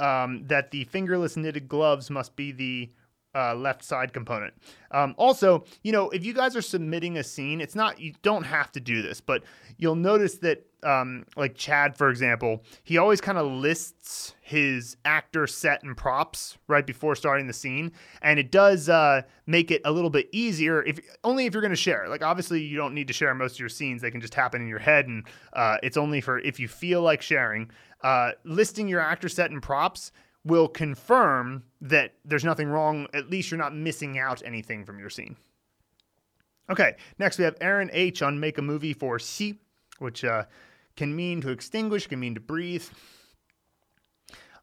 [0.00, 2.90] um, that the fingerless knitted gloves must be the
[3.35, 4.54] uh, left side component.
[4.90, 8.44] Um, also, you know, if you guys are submitting a scene, it's not, you don't
[8.44, 9.42] have to do this, but
[9.76, 15.47] you'll notice that, um, like Chad, for example, he always kind of lists his actor
[15.47, 17.92] set and props right before starting the scene.
[18.23, 21.70] And it does uh, make it a little bit easier if only if you're going
[21.70, 22.09] to share.
[22.09, 24.61] Like, obviously, you don't need to share most of your scenes, they can just happen
[24.61, 25.09] in your head.
[25.09, 27.70] And uh, it's only for if you feel like sharing.
[28.03, 30.12] Uh, listing your actor set and props
[30.44, 33.07] will confirm that there's nothing wrong.
[33.14, 35.37] At least you're not missing out anything from your scene.
[36.70, 39.59] Okay, next we have Aaron H on Make a Movie for C,
[39.99, 40.44] which uh,
[40.96, 42.85] can mean to extinguish, can mean to breathe.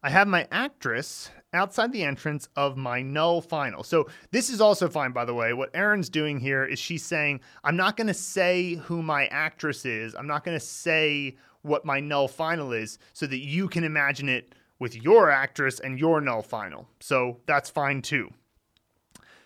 [0.02, 3.84] I have my actress outside the entrance of my null final.
[3.84, 5.52] So this is also fine, by the way.
[5.52, 9.84] What Erin's doing here is she's saying, I'm not going to say who my actress
[9.84, 10.14] is.
[10.14, 14.28] I'm not going to say what my null final is so that you can imagine
[14.28, 16.88] it with your actress and your null final.
[16.98, 18.30] So that's fine too.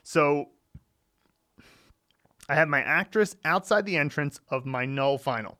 [0.02, 0.48] So
[2.48, 5.58] I have my actress outside the entrance of my null final.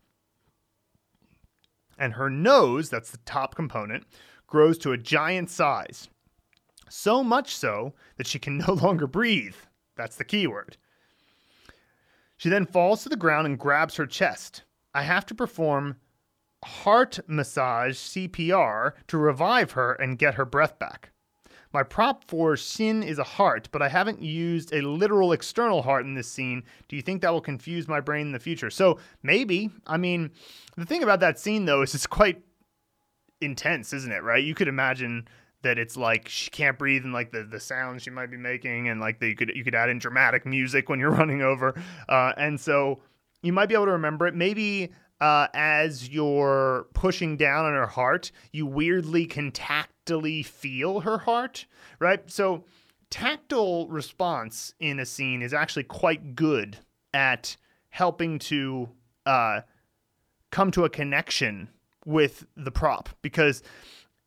[1.99, 4.05] And her nose, that's the top component,
[4.47, 6.09] grows to a giant size.
[6.89, 9.57] So much so that she can no longer breathe.
[9.97, 10.77] That's the key word.
[12.37, 14.65] She then falls to the ground and grabs her chest.
[14.95, 15.97] I have to perform
[16.65, 21.13] heart massage CPR to revive her and get her breath back.
[21.73, 26.05] My prop for Shin is a heart, but I haven't used a literal external heart
[26.05, 26.63] in this scene.
[26.89, 28.71] Do you think that will confuse my brain in the future?
[28.71, 29.71] So maybe.
[29.87, 30.31] I mean,
[30.77, 32.43] the thing about that scene though is it's quite
[33.41, 34.23] intense, isn't it?
[34.23, 34.43] Right?
[34.43, 35.29] You could imagine
[35.63, 38.89] that it's like she can't breathe and like the the sounds she might be making,
[38.89, 41.75] and like the, you could you could add in dramatic music when you're running over,
[42.09, 43.01] uh, and so
[43.43, 44.35] you might be able to remember it.
[44.35, 49.51] Maybe uh, as you're pushing down on her heart, you weirdly can
[50.07, 51.66] tactily feel her heart,
[51.99, 52.31] right?
[52.31, 52.64] So,
[53.11, 56.79] tactile response in a scene is actually quite good
[57.12, 57.57] at
[57.90, 58.88] helping to
[59.25, 59.62] uh,
[60.51, 61.69] come to a connection
[62.05, 63.62] with the prop because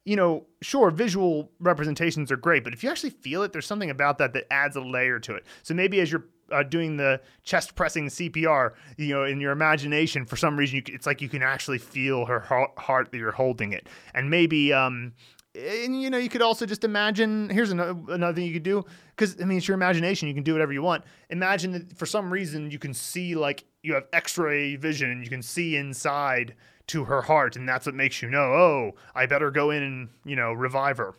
[0.05, 3.91] you know, sure, visual representations are great, but if you actually feel it, there's something
[3.91, 5.45] about that that adds a layer to it.
[5.61, 10.25] So maybe as you're uh, doing the chest pressing CPR, you know, in your imagination,
[10.25, 13.71] for some reason, you, it's like you can actually feel her heart that you're holding
[13.71, 13.87] it.
[14.15, 15.13] And maybe, um,
[15.59, 17.49] and you know, you could also just imagine.
[17.49, 20.27] Here's another, another thing you could do because I mean, it's your imagination.
[20.27, 21.03] You can do whatever you want.
[21.29, 25.29] Imagine that for some reason you can see like you have X-ray vision and you
[25.29, 26.55] can see inside
[26.87, 30.09] to her heart, and that's what makes you know, oh, I better go in and
[30.25, 31.15] you know revive her.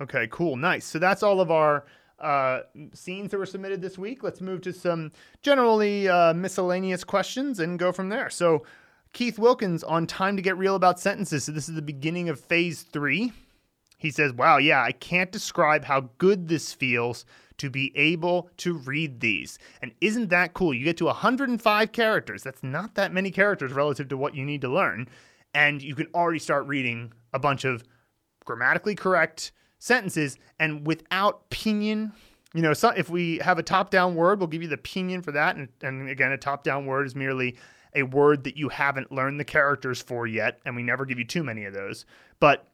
[0.00, 0.84] Okay, cool, nice.
[0.84, 1.84] So that's all of our
[2.20, 2.60] uh,
[2.94, 4.22] scenes that were submitted this week.
[4.22, 8.30] Let's move to some generally uh, miscellaneous questions and go from there.
[8.30, 8.64] So,
[9.12, 11.44] Keith Wilkins on Time to Get Real About Sentences.
[11.44, 13.32] So, this is the beginning of phase three.
[13.98, 17.24] He says, Wow, yeah, I can't describe how good this feels
[17.58, 19.58] to be able to read these.
[19.82, 20.72] And isn't that cool?
[20.72, 22.42] You get to 105 characters.
[22.44, 25.08] That's not that many characters relative to what you need to learn.
[25.52, 27.82] And you can already start reading a bunch of
[28.44, 32.12] grammatically correct sentences and without pinyin.
[32.54, 35.22] You know, so if we have a top down word, we'll give you the pinyin
[35.24, 35.56] for that.
[35.56, 37.56] And, and again, a top down word is merely
[37.94, 40.60] a word that you haven't learned the characters for yet.
[40.64, 42.04] And we never give you too many of those.
[42.40, 42.66] But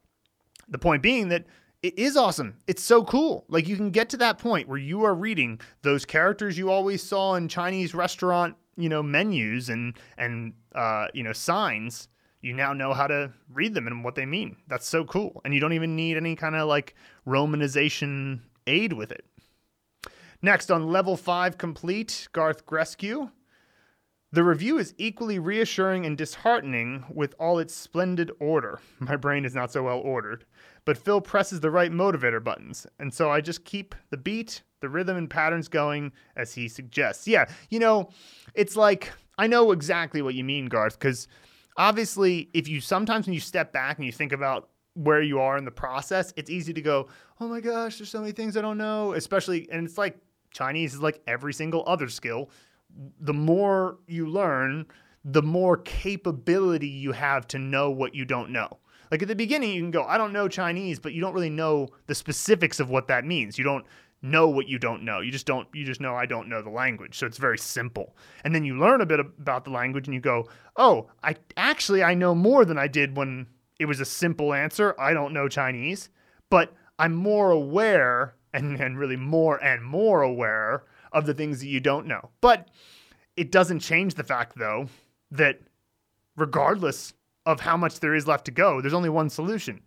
[0.69, 1.47] the point being that
[1.83, 2.57] it is awesome.
[2.67, 3.45] It's so cool.
[3.49, 7.03] Like you can get to that point where you are reading those characters you always
[7.03, 12.09] saw in Chinese restaurant, you know, menus and and uh, you know signs
[12.45, 14.57] you now know how to read them and what they mean.
[14.69, 15.41] That's so cool.
[15.45, 16.95] And you don't even need any kind of like
[17.27, 19.25] romanization aid with it.
[20.43, 23.31] Next, on level five complete, Garth Grescu.
[24.35, 28.81] The review is equally reassuring and disheartening with all its splendid order.
[28.99, 30.45] My brain is not so well ordered,
[30.85, 34.89] but Phil presses the right motivator buttons, and so I just keep the beat, the
[34.89, 37.29] rhythm, and patterns going as he suggests.
[37.29, 38.11] Yeah, you know,
[38.55, 41.29] it's like I know exactly what you mean, Garth, because
[41.77, 45.57] obviously, if you sometimes when you step back and you think about where you are
[45.57, 47.07] in the process, it's easy to go,
[47.39, 49.13] oh my gosh, there's so many things I don't know.
[49.13, 50.19] Especially, and it's like
[50.53, 52.51] Chinese is like every single other skill.
[53.21, 54.87] The more you learn,
[55.25, 58.79] the more capability you have to know what you don't know.
[59.11, 61.51] Like at the beginning, you can go, I don't know Chinese, but you don't really
[61.51, 63.59] know the specifics of what that means.
[63.59, 63.85] You don't
[64.25, 65.21] know what you don't know.
[65.21, 67.19] You just don't you just know I don't know the language.
[67.19, 68.17] So it's very simple.
[68.43, 72.03] And then you learn a bit about the language and you go, "Oh, I actually
[72.03, 73.47] I know more than I did when
[73.79, 74.99] it was a simple answer.
[74.99, 76.09] I don't know Chinese."
[76.49, 81.69] But I'm more aware and, and really more and more aware of the things that
[81.69, 82.31] you don't know.
[82.43, 82.69] But
[83.37, 84.89] it doesn't change the fact though
[85.31, 85.61] that
[86.37, 87.15] regardless
[87.47, 89.81] of how much there is left to go, there's only one solution.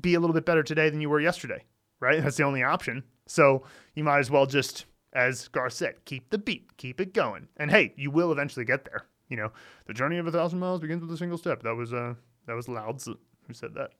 [0.00, 1.64] Be a little bit better today than you were yesterday,
[2.00, 2.22] right?
[2.22, 3.04] That's the only option.
[3.26, 3.62] So
[3.94, 7.48] you might as well just, as Gar said, keep the beat, keep it going.
[7.56, 9.06] And hey, you will eventually get there.
[9.28, 9.52] You know,
[9.86, 11.62] the journey of a thousand miles begins with a single step.
[11.62, 12.14] That was uh
[12.46, 13.14] that was Lao Tzu
[13.46, 13.90] who said that.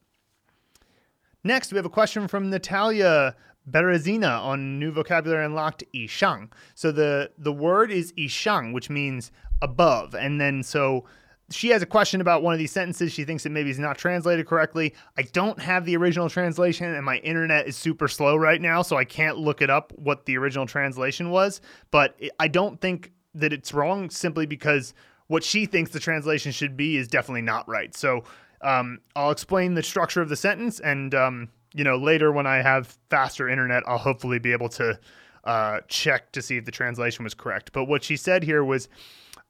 [1.45, 3.37] Next, we have a question from Natalia
[3.71, 6.51] Berezina on New Vocabulary Unlocked Yishang.
[6.75, 11.05] So the the word is Yishang, which means above, and then so
[11.51, 13.13] she has a question about one of these sentences.
[13.13, 14.95] She thinks it maybe is not translated correctly.
[15.17, 18.97] I don't have the original translation, and my internet is super slow right now, so
[18.97, 21.61] I can't look it up what the original translation was.
[21.91, 24.93] But I don't think that it's wrong simply because
[25.29, 27.95] what she thinks the translation should be is definitely not right.
[27.97, 28.25] So
[28.61, 32.58] um, I'll explain the structure of the sentence, and um, you know later when I
[32.62, 35.00] have faster internet, I'll hopefully be able to
[35.44, 37.72] uh, check to see if the translation was correct.
[37.74, 38.88] But what she said here was.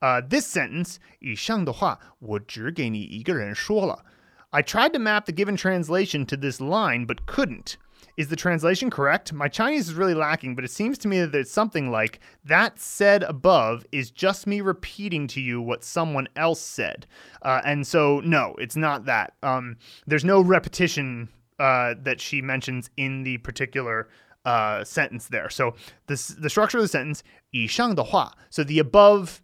[0.02, 4.04] Uh, this sentence, 以上的话我只给你一个人说了.
[4.50, 7.78] I tried to map the given translation to this line, but couldn't.
[8.16, 9.34] Is the translation correct?
[9.34, 12.80] My Chinese is really lacking, but it seems to me that it's something like that
[12.80, 17.08] said above is just me repeating to you what someone else said.
[17.42, 19.34] Uh, and so, no, it's not that.
[19.42, 24.10] Um, there's no repetition uh, that she mentions in the particular
[24.46, 25.50] uh, sentence there.
[25.50, 25.76] So,
[26.08, 29.42] this, the structure of the sentence, 以上的话, so the above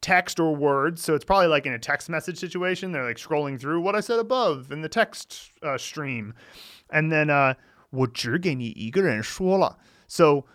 [0.00, 1.02] text or words.
[1.02, 2.92] So it's probably like in a text message situation.
[2.92, 6.34] They're like scrolling through what I said above in the text uh, stream.
[6.90, 7.54] And then, uh,
[7.90, 9.78] 我只给你一个人说了.
[10.06, 10.46] So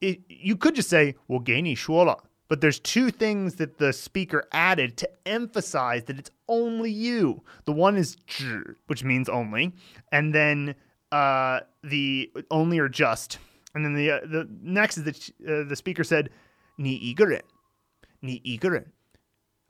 [0.00, 2.24] it, you could just say, 我给你说了.
[2.47, 7.43] But there's two things that the speaker added to emphasize that it's only you.
[7.65, 8.17] The one is
[8.87, 9.73] which means only,
[10.11, 10.75] and then
[11.11, 13.39] uh, the only or just.
[13.73, 16.29] And then the uh, the next is that uh, the speaker said
[16.77, 17.41] ni igeren,
[18.21, 18.85] ni igeren.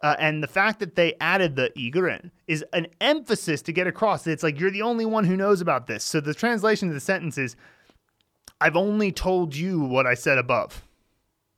[0.04, 4.28] Uh, and the fact that they added the igeren is an emphasis to get across.
[4.28, 6.04] It's like you're the only one who knows about this.
[6.04, 7.56] So the translation of the sentence is,
[8.60, 10.85] "I've only told you what I said above."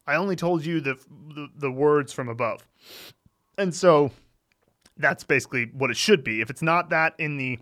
[0.08, 0.98] I only told you the,
[1.36, 2.66] the, the words from above.
[3.58, 4.12] And so
[4.96, 6.42] that's basically what it should be.
[6.42, 7.60] If it's not that in the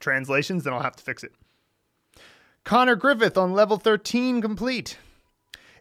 [0.00, 1.32] translations, then I'll have to fix it.
[2.64, 4.98] Connor Griffith on level 13 complete.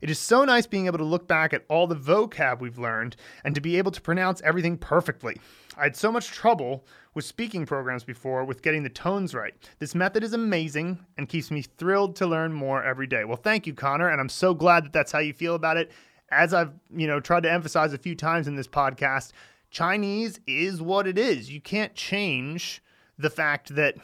[0.02, 3.16] It is so nice being able to look back at all the vocab we've learned
[3.44, 5.38] and to be able to pronounce everything perfectly.
[5.78, 9.54] I had so much trouble with speaking programs before with getting the tones right.
[9.80, 13.24] This method is amazing and keeps me thrilled to learn more every day.
[13.26, 15.92] Well, thank you, Connor, and I'm so glad that that's how you feel about it.
[16.30, 19.32] As I've, you know, tried to emphasize a few times in this podcast,
[19.70, 21.50] Chinese is what it is.
[21.50, 22.82] You can't change
[23.18, 23.96] the fact that,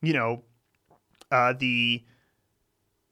[0.00, 0.42] you know,
[1.30, 2.04] uh, the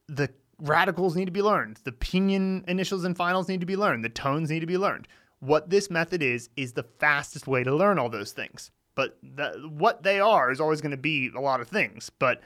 [0.08, 1.80] the radicals need to be learned.
[1.84, 4.04] The pinyin initials and finals need to be learned.
[4.04, 5.08] The tones need to be learned.
[5.40, 8.70] What this method is, is the fastest way to learn all those things.
[8.94, 12.10] But the, what they are is always going to be a lot of things.
[12.18, 12.40] But,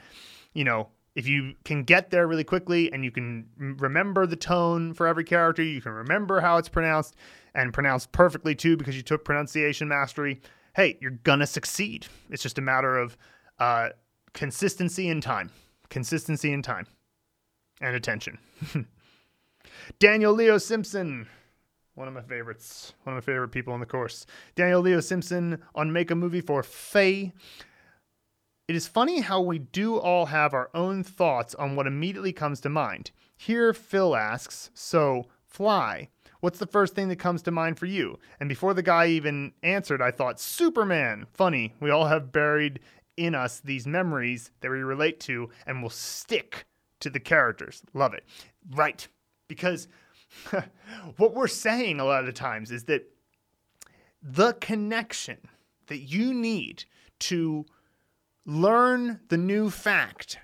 [0.53, 4.93] you know, if you can get there really quickly and you can remember the tone
[4.93, 7.15] for every character, you can remember how it's pronounced
[7.53, 10.41] and pronounced perfectly too because you took pronunciation mastery,
[10.75, 12.07] hey, you're going to succeed.
[12.29, 13.17] It's just a matter of
[13.59, 13.89] uh,
[14.33, 15.51] consistency and time.
[15.89, 16.87] Consistency and time
[17.81, 18.37] and attention.
[19.99, 21.27] Daniel Leo Simpson,
[21.95, 24.25] one of my favorites, one of my favorite people on the course.
[24.55, 27.33] Daniel Leo Simpson on Make a Movie for Faye.
[28.67, 32.61] It is funny how we do all have our own thoughts on what immediately comes
[32.61, 33.11] to mind.
[33.35, 36.09] Here, Phil asks, So, fly.
[36.39, 38.17] What's the first thing that comes to mind for you?
[38.39, 41.27] And before the guy even answered, I thought, Superman.
[41.33, 42.79] Funny, we all have buried
[43.17, 46.65] in us these memories that we relate to and will stick
[47.01, 47.81] to the characters.
[47.93, 48.25] Love it.
[48.71, 49.07] Right.
[49.47, 49.87] Because
[51.17, 53.03] what we're saying a lot of times is that
[54.21, 55.37] the connection
[55.87, 56.85] that you need
[57.19, 57.65] to
[58.45, 60.39] learn the new fact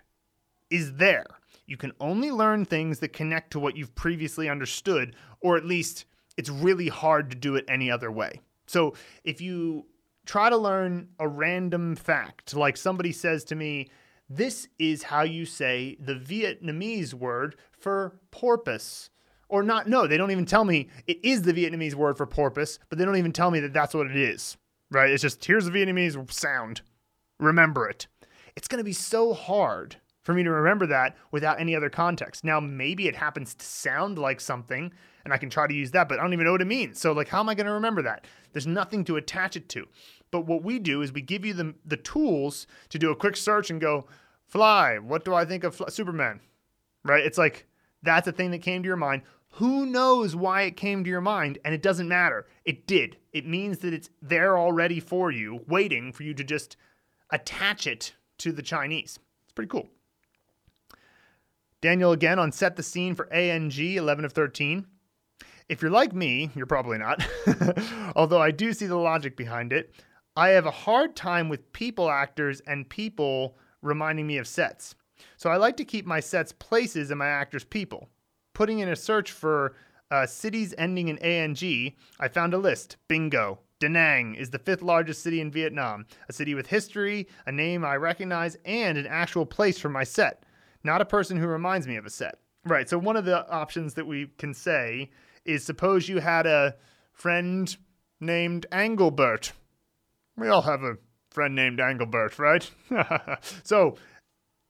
[0.69, 1.25] is there.
[1.65, 6.05] You can only learn things that connect to what you've previously understood, or at least
[6.37, 8.41] it's really hard to do it any other way.
[8.67, 8.93] So
[9.23, 9.85] if you
[10.25, 13.89] try to learn a random fact, like somebody says to me,
[14.29, 19.09] this is how you say the Vietnamese word for porpoise.
[19.49, 22.79] Or not, no, they don't even tell me it is the Vietnamese word for porpoise,
[22.89, 24.57] but they don't even tell me that that's what it is,
[24.91, 25.09] right?
[25.09, 26.81] It's just here's the Vietnamese sound.
[27.39, 28.07] Remember it.
[28.57, 32.43] It's going to be so hard for me to remember that without any other context.
[32.43, 34.91] Now, maybe it happens to sound like something
[35.27, 37.01] and I can try to use that, but I don't even know what it means.
[37.01, 38.25] So, like, how am I going to remember that?
[38.53, 39.85] There's nothing to attach it to.
[40.31, 43.37] But what we do is we give you the, the tools to do a quick
[43.37, 44.07] search and go,
[44.45, 45.89] fly, what do I think of fly?
[45.89, 46.41] Superman?
[47.03, 47.25] Right?
[47.25, 47.65] It's like
[48.03, 49.21] that's a thing that came to your mind.
[49.51, 51.57] Who knows why it came to your mind?
[51.63, 52.45] And it doesn't matter.
[52.65, 53.17] It did.
[53.31, 56.77] It means that it's there already for you, waiting for you to just
[57.31, 59.19] attach it to the Chinese.
[59.45, 59.89] It's pretty cool.
[61.81, 64.85] Daniel again on set the scene for ANG 11 of 13.
[65.69, 67.25] If you're like me, you're probably not,
[68.15, 69.93] although I do see the logic behind it.
[70.37, 74.93] I have a hard time with people actors and people reminding me of sets.
[75.35, 78.07] So I like to keep my sets places and my actors people.
[78.53, 79.73] Putting in a search for
[80.11, 82.97] uh, cities ending in ANG, I found a list.
[83.07, 83.61] Bingo.
[83.79, 87.83] Da Nang is the fifth largest city in Vietnam, a city with history, a name
[87.83, 90.43] I recognize, and an actual place for my set,
[90.83, 92.37] not a person who reminds me of a set.
[92.63, 95.09] Right, so one of the options that we can say
[95.45, 96.75] is suppose you had a
[97.11, 97.75] friend
[98.19, 99.53] named Engelbert.
[100.37, 100.97] We all have a
[101.31, 102.69] friend named Engelbert, right?
[103.63, 103.95] so,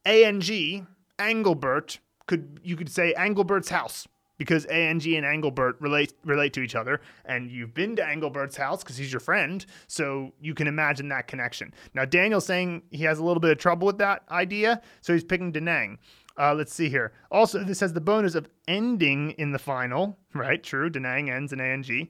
[0.05, 0.87] ANG,
[1.19, 4.07] Engelbert, could you could say Engelbert's house
[4.37, 8.83] because ANG and Engelbert relate relate to each other, and you've been to Engelbert's house
[8.83, 11.73] because he's your friend, so you can imagine that connection.
[11.93, 15.23] Now Daniel's saying he has a little bit of trouble with that idea, so he's
[15.23, 15.97] picking Da Nang.
[16.39, 17.13] Uh, let's see here.
[17.31, 20.61] Also, this has the bonus of ending in the final, right?
[20.61, 20.89] True.
[20.89, 22.07] Da Nang ends in ANG.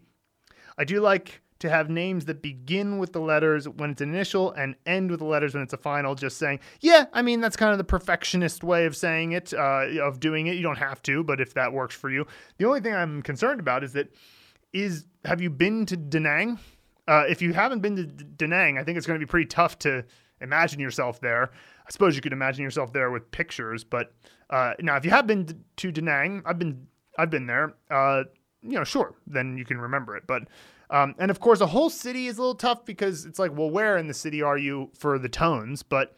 [0.78, 4.76] I do like to have names that begin with the letters when it's initial and
[4.86, 6.16] end with the letters when it's a final.
[6.16, 9.86] Just saying, yeah, I mean, that's kind of the perfectionist way of saying it, uh,
[10.02, 10.56] of doing it.
[10.56, 12.26] You don't have to, but if that works for you.
[12.58, 14.14] The only thing I'm concerned about is that,
[14.74, 16.60] is have you been to Da Nang?
[17.08, 19.48] Uh, if you haven't been to Da Nang, I think it's going to be pretty
[19.48, 20.04] tough to
[20.42, 21.52] imagine yourself there.
[21.88, 24.14] I suppose you could imagine yourself there with pictures, but
[24.50, 26.88] uh, now if you have been to Da Nang, I've been
[27.18, 27.74] I've been there.
[27.90, 28.24] Uh,
[28.62, 30.28] you know, sure, then you can remember it.
[30.28, 30.44] But
[30.90, 33.70] um, and of course, a whole city is a little tough because it's like, well,
[33.70, 35.84] where in the city are you for the tones?
[35.84, 36.16] But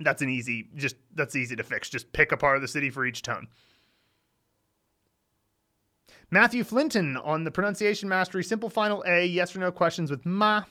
[0.00, 1.90] that's an easy, just that's easy to fix.
[1.90, 3.48] Just pick a part of the city for each tone.
[6.30, 10.62] Matthew Flinton on the pronunciation mastery simple final A yes or no questions with ma.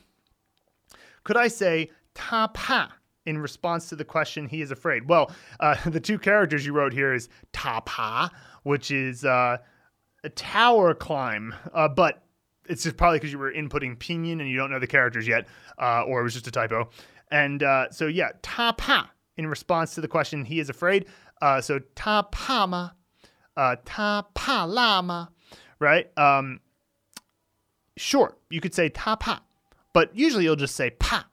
[1.23, 2.93] Could I say ta pa
[3.25, 5.09] in response to the question he is afraid?
[5.09, 8.29] Well, uh, the two characters you wrote here is ta pa,
[8.63, 9.57] which is uh,
[10.23, 12.23] a tower climb, uh, but
[12.69, 15.47] it's just probably because you were inputting pinyin and you don't know the characters yet,
[15.79, 16.89] uh, or it was just a typo.
[17.31, 21.05] And uh, so yeah, ta pa in response to the question he is afraid.
[21.41, 22.89] Uh, so ta pa ma,
[23.55, 25.31] uh, ta pa lama,
[25.79, 26.09] right?
[26.17, 26.61] Um,
[27.95, 29.41] sure, you could say ta pa,
[29.93, 31.27] but usually you'll just say pa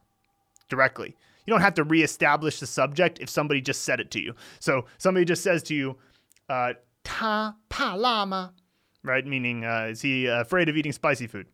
[0.69, 1.17] directly.
[1.47, 4.35] You don't have to reestablish the subject if somebody just said it to you.
[4.61, 5.97] So somebody just says to you,
[6.49, 6.73] uh,
[7.05, 8.55] ta pa lama,
[9.05, 9.25] right?
[9.25, 11.47] Meaning, uh, is he uh, afraid of eating spicy food?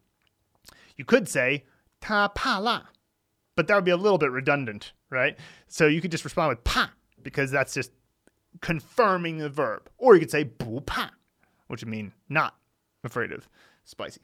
[0.96, 1.64] You could say
[2.00, 2.82] ta pa la,
[3.56, 5.36] but that would be a little bit redundant, right?
[5.66, 6.92] So you could just respond with pa
[7.22, 7.90] because that's just
[8.60, 9.90] confirming the verb.
[9.98, 11.10] Or you could say bu pa,
[11.66, 12.56] which would mean not
[13.04, 13.48] afraid of
[13.84, 14.20] spicy.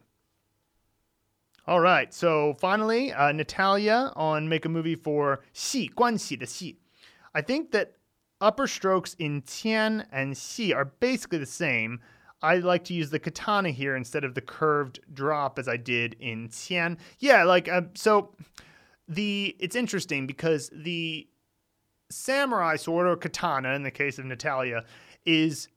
[1.67, 6.79] All right, so finally, uh, Natalia on Make a Movie for Xi, Guanxi de Xi.
[7.35, 7.95] I think that
[8.41, 12.01] upper strokes in Tian and Xi are basically the same,
[12.43, 16.17] I like to use the katana here instead of the curved drop as I did
[16.21, 16.99] in Qian.
[17.19, 18.35] Yeah, like uh, so
[19.09, 21.27] the it's interesting because the
[22.11, 24.85] samurai sword or katana in the case of Natalia
[25.25, 25.69] is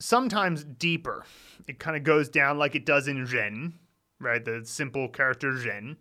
[0.00, 1.24] sometimes deeper.
[1.68, 3.74] It kind of goes down like it does in Ren,
[4.18, 4.44] right?
[4.44, 5.96] The simple character Ren.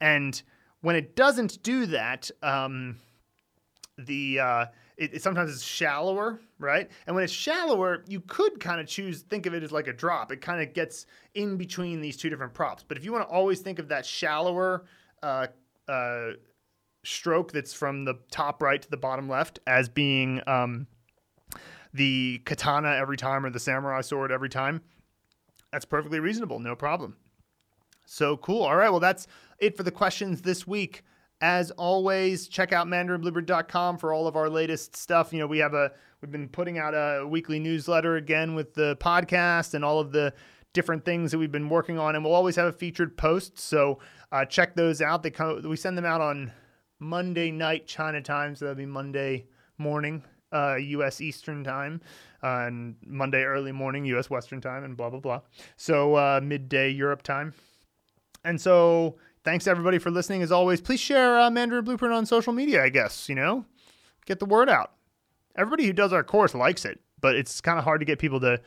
[0.00, 0.40] And
[0.80, 2.96] when it doesn't do that, um,
[3.98, 4.66] the uh,
[5.00, 6.88] it, it, sometimes it's shallower, right?
[7.06, 9.94] And when it's shallower, you could kind of choose think of it as like a
[9.94, 10.30] drop.
[10.30, 12.84] It kind of gets in between these two different props.
[12.86, 14.84] But if you want to always think of that shallower
[15.22, 15.46] uh,
[15.88, 16.32] uh,
[17.02, 20.86] stroke that's from the top right to the bottom left as being um,
[21.94, 24.82] the katana every time or the samurai sword every time,
[25.72, 26.58] that's perfectly reasonable.
[26.58, 27.16] No problem.
[28.04, 28.64] So cool.
[28.64, 28.90] All right.
[28.90, 29.26] Well, that's
[29.58, 31.04] it for the questions this week.
[31.40, 35.32] As always, check out mandarinblueprint.com for all of our latest stuff.
[35.32, 38.96] You know, we have a we've been putting out a weekly newsletter again with the
[38.96, 40.34] podcast and all of the
[40.72, 43.58] different things that we've been working on, and we'll always have a featured post.
[43.58, 43.98] So
[44.32, 45.22] uh, check those out.
[45.22, 46.52] They come, we send them out on
[46.98, 49.46] Monday night China time, so that'll be Monday
[49.78, 50.22] morning,
[50.52, 51.20] uh, U.S.
[51.20, 52.00] Eastern time,
[52.42, 54.28] uh, and Monday early morning U.S.
[54.28, 55.40] Western time, and blah blah blah.
[55.76, 57.54] So uh, midday Europe time,
[58.44, 60.42] and so thanks everybody for listening.
[60.42, 62.82] As always, please share uh, Mandarin Blueprint on social media.
[62.82, 63.64] I guess you know,
[64.26, 64.92] get the word out.
[65.56, 68.40] Everybody who does our course likes it, but it's kind of hard to get people
[68.40, 68.60] to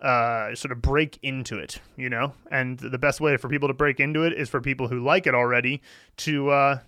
[0.00, 2.32] uh, sort of break into it, you know.
[2.50, 5.26] And the best way for people to break into it is for people who like
[5.26, 5.82] it already
[6.18, 6.78] to uh,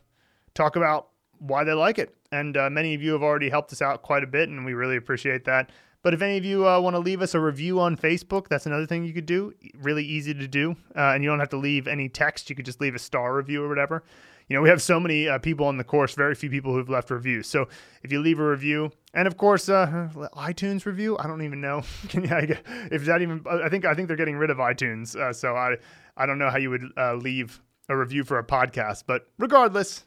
[0.54, 1.08] talk about
[1.38, 2.16] why they like it.
[2.30, 4.72] And uh, many of you have already helped us out quite a bit, and we
[4.72, 5.70] really appreciate that.
[6.02, 8.66] But if any of you uh, want to leave us a review on Facebook, that's
[8.66, 9.54] another thing you could do.
[9.80, 10.72] Really easy to do.
[10.96, 12.50] Uh, and you don't have to leave any text.
[12.50, 14.02] You could just leave a star review or whatever.
[14.48, 16.88] you know, we have so many uh, people on the course, very few people who've
[16.88, 17.46] left reviews.
[17.46, 17.68] So
[18.02, 21.82] if you leave a review, and of course, uh, iTunes review, I don't even know.
[22.08, 22.56] Can you,
[22.90, 25.14] if that even, I think, I think they're getting rid of iTunes.
[25.14, 25.76] Uh, so I,
[26.16, 30.04] I don't know how you would uh, leave a review for a podcast, but regardless,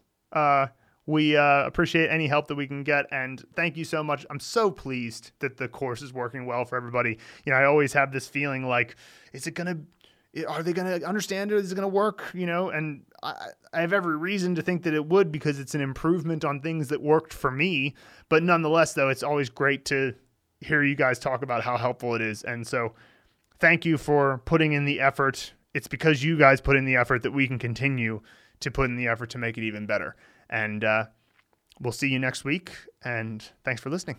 [1.08, 4.26] we uh, appreciate any help that we can get, and thank you so much.
[4.30, 7.20] I'm so pleased that the course is working well for everybody.
[7.46, 8.96] You know, I always have this feeling like,
[9.32, 9.78] is it gonna,
[10.48, 11.58] are they gonna understand it?
[11.58, 12.24] Is it gonna work?
[12.34, 13.36] You know, and I,
[13.72, 16.88] I have every reason to think that it would because it's an improvement on things
[16.88, 17.94] that worked for me.
[18.28, 20.16] But nonetheless, though, it's always great to
[20.62, 22.94] hear you guys talk about how helpful it is, and so
[23.60, 25.54] thank you for putting in the effort.
[25.76, 28.22] It's because you guys put in the effort that we can continue
[28.62, 30.16] to put in the effort to make it even better.
[30.50, 31.06] And uh,
[31.80, 32.72] we'll see you next week.
[33.04, 34.18] And thanks for listening.